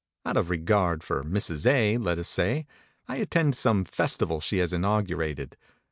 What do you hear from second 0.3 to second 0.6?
of